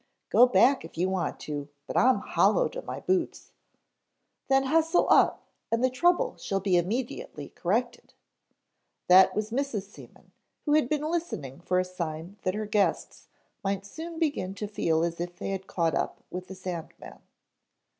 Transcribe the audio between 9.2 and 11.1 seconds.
was Mrs. Seaman who had been